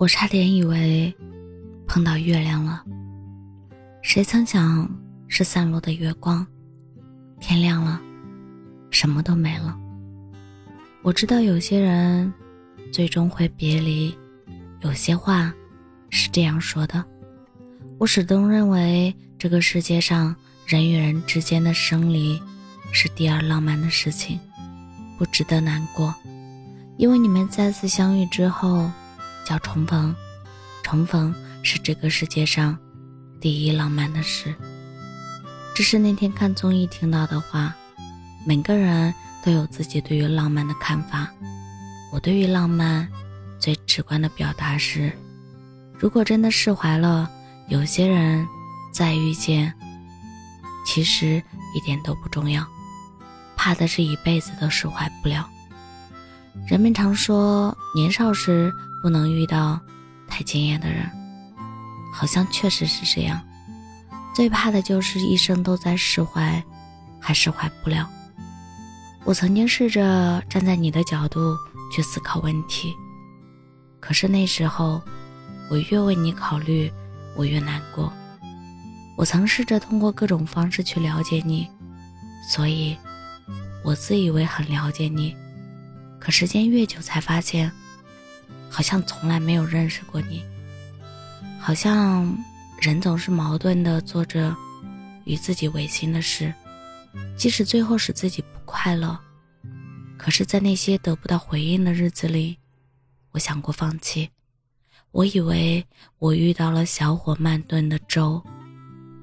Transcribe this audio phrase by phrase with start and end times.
[0.00, 1.14] 我差点以为
[1.86, 2.82] 碰到月亮了，
[4.00, 4.88] 谁曾想
[5.28, 6.46] 是散落的月光。
[7.38, 8.00] 天亮了，
[8.90, 9.78] 什么都没了。
[11.02, 12.32] 我知道有些人
[12.90, 14.16] 最终会别离，
[14.80, 15.52] 有些话
[16.08, 17.04] 是这样说的。
[17.98, 22.40] 我始终认为这个世界上人与人之间的生离
[22.90, 24.40] 是第二浪漫的事情，
[25.18, 26.14] 不值得难过，
[26.96, 28.90] 因为你们再次相遇之后。
[29.44, 30.14] 叫重逢，
[30.82, 32.76] 重逢是这个世界上
[33.40, 34.54] 第一浪漫的事。
[35.74, 37.74] 这是那天看综艺听到的话。
[38.46, 39.12] 每个人
[39.44, 41.28] 都有自己对于浪漫的看法。
[42.10, 43.06] 我对于浪漫
[43.58, 45.12] 最直观的表达是：
[45.98, 47.30] 如果真的释怀了，
[47.68, 48.46] 有些人
[48.94, 49.72] 再遇见，
[50.86, 51.42] 其实
[51.76, 52.66] 一点都不重要。
[53.56, 55.46] 怕的是一辈子都释怀不了。
[56.66, 58.72] 人们常说，年少时。
[59.02, 59.80] 不能遇到
[60.28, 61.08] 太惊艳的人，
[62.12, 63.40] 好像确实是这样。
[64.34, 66.62] 最怕的就是一生都在释怀，
[67.18, 68.08] 还释怀不了。
[69.24, 71.56] 我曾经试着站在你的角度
[71.92, 72.94] 去思考问题，
[74.00, 75.02] 可是那时候
[75.70, 76.90] 我越为你考虑，
[77.36, 78.12] 我越难过。
[79.16, 81.68] 我曾试着通过各种方式去了解你，
[82.48, 82.96] 所以
[83.84, 85.36] 我自以为很了解你，
[86.18, 87.70] 可时间越久，才发现。
[88.70, 90.42] 好像从来没有认识过你，
[91.58, 92.32] 好像
[92.80, 94.54] 人总是矛盾的做着
[95.24, 96.54] 与自己违心的事，
[97.36, 99.18] 即使最后使自己不快乐，
[100.16, 102.56] 可是，在那些得不到回应的日子里，
[103.32, 104.30] 我想过放弃。
[105.10, 105.84] 我以为
[106.18, 108.40] 我遇到了小火慢炖的粥，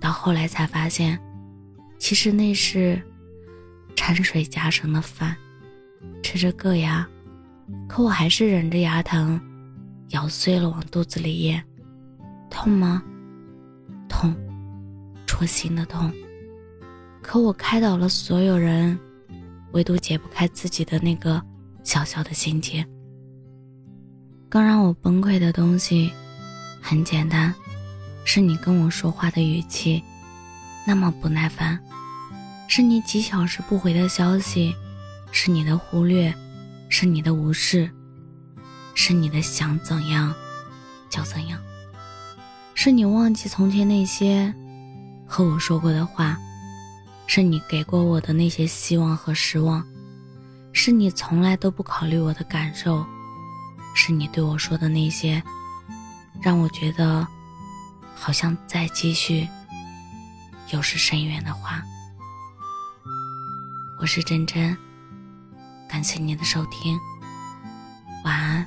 [0.00, 1.20] 到后来才发现，
[1.98, 3.02] 其实那是
[3.96, 5.36] 掺水夹成的饭，
[6.22, 7.04] 吃着硌牙。
[7.88, 9.40] 可我还是忍着牙疼，
[10.08, 11.62] 咬碎了往肚子里咽。
[12.50, 13.02] 痛吗？
[14.08, 14.34] 痛，
[15.26, 16.12] 戳心的痛。
[17.22, 18.98] 可我开导了所有人，
[19.72, 21.42] 唯独解不开自己的那个
[21.82, 22.86] 小小的心结。
[24.48, 26.12] 更让我崩溃的东西，
[26.80, 27.54] 很简单，
[28.24, 30.02] 是你跟我说话的语气，
[30.86, 31.78] 那么不耐烦，
[32.68, 34.74] 是你几小时不回的消息，
[35.30, 36.34] 是你的忽略。
[36.94, 37.90] 是你的无视，
[38.94, 40.32] 是你的想怎样
[41.08, 41.58] 就怎样，
[42.74, 44.54] 是你忘记从前那些
[45.26, 46.36] 和我说过的话，
[47.26, 49.82] 是你给过我的那些希望和失望，
[50.74, 53.02] 是你从来都不考虑我的感受，
[53.94, 55.42] 是你对我说的那些
[56.42, 57.26] 让我觉得
[58.14, 59.48] 好像再继续
[60.68, 61.82] 又是深渊的话。
[63.98, 64.76] 我是真真。
[65.92, 66.98] 感谢您的收听，
[68.24, 68.66] 晚安。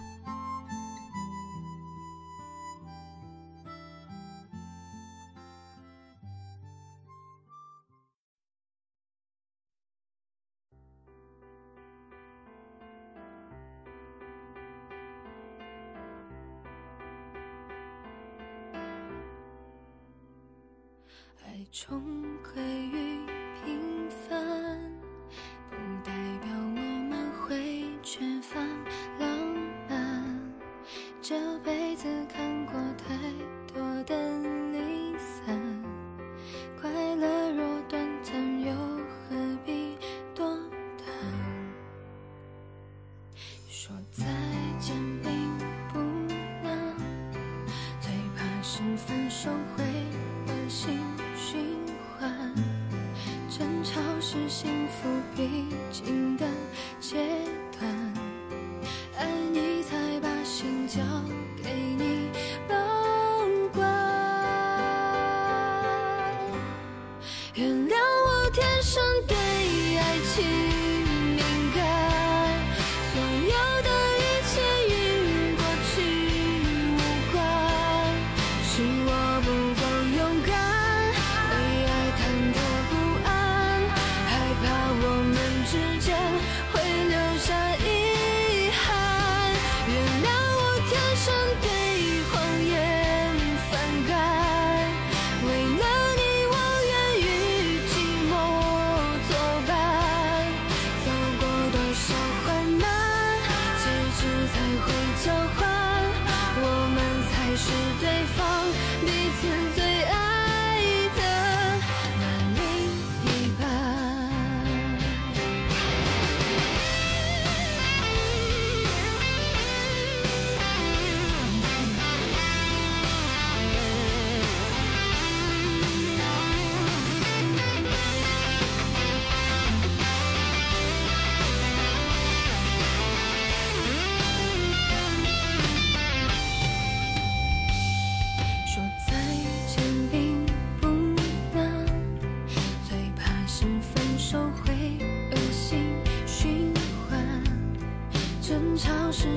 [21.43, 22.03] 爱终
[22.43, 22.74] 归
[31.27, 33.15] 这辈子看过太
[33.73, 34.15] 多的
[34.71, 35.59] 离散，
[36.79, 38.71] 快乐若短暂，又
[39.27, 39.97] 何必
[40.35, 40.45] 多
[41.03, 41.07] 谈？
[43.67, 44.23] 说再
[44.79, 45.57] 见并
[45.91, 45.97] 不
[46.61, 46.95] 难，
[47.99, 49.83] 最怕是分手会
[50.45, 50.99] 恶性
[51.35, 51.59] 循
[52.19, 52.53] 环。
[53.49, 55.09] 争吵是幸福
[68.97, 69.34] 我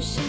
[0.01, 0.28] 吵